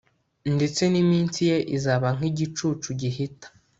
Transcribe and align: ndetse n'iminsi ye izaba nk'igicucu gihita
ndetse 0.55 0.81
n'iminsi 0.91 1.39
ye 1.49 1.57
izaba 1.75 2.07
nk'igicucu 2.17 2.89
gihita 2.99 3.47